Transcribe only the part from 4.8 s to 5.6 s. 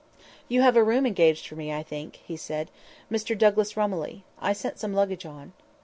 luggage on."